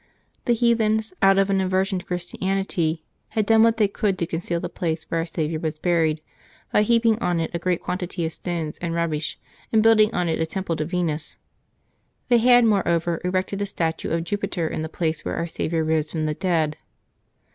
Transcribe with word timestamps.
The 0.45 0.53
heathens, 0.55 1.13
out 1.21 1.37
of 1.37 1.51
an 1.51 1.61
aversion 1.61 1.99
to 1.99 2.05
Christianity, 2.05 3.03
had 3.29 3.45
done 3.45 3.61
what 3.61 3.77
they 3.77 3.87
could 3.87 4.17
to 4.17 4.25
conceal 4.25 4.59
the 4.59 4.67
place 4.67 5.03
where 5.03 5.19
Our 5.19 5.27
Saviour 5.27 5.59
was 5.59 5.77
buried, 5.77 6.21
by 6.73 6.81
heap 6.81 7.05
ing 7.05 7.19
on 7.19 7.39
it 7.39 7.51
a 7.53 7.59
great 7.59 7.83
quantity 7.83 8.25
of 8.25 8.33
stones 8.33 8.79
and 8.79 8.95
rubbish, 8.95 9.37
and 9.71 9.83
building 9.83 10.11
on 10.11 10.27
it 10.27 10.39
a 10.41 10.47
temple 10.47 10.75
to 10.77 10.85
Venus. 10.85 11.37
They 12.29 12.39
had, 12.39 12.65
moreover, 12.65 13.21
erected 13.23 13.61
a 13.61 13.67
statue 13.67 14.09
of 14.09 14.23
Jupiter 14.23 14.67
in 14.67 14.81
the 14.81 14.89
place 14.89 15.23
where 15.23 15.35
Our 15.35 15.45
Saviour 15.45 15.83
rose 15.83 16.09
from 16.09 16.25
the 16.25 16.33
dead. 16.33 16.77